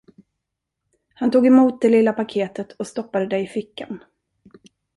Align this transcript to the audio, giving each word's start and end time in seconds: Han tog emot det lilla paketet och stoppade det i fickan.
Han 1.13 1.31
tog 1.31 1.47
emot 1.47 1.81
det 1.81 1.89
lilla 1.89 2.13
paketet 2.13 2.71
och 2.71 2.87
stoppade 2.87 3.25
det 3.25 3.39
i 3.39 3.47
fickan. 3.47 4.03